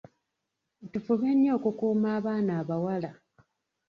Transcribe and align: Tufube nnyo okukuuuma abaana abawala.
Tufube 0.91 1.29
nnyo 1.33 1.51
okukuuuma 1.57 2.07
abaana 2.17 2.51
abawala. 2.61 3.11